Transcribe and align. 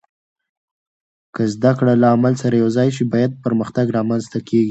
که 1.35 1.41
زده 1.53 1.71
کړه 1.79 1.93
له 2.01 2.07
عمل 2.15 2.33
سره 2.43 2.55
یوځای 2.63 2.89
شي، 2.95 3.03
پایدار 3.11 3.39
پرمختګ 3.45 3.85
رامنځته 3.97 4.39
کېږي. 4.47 4.59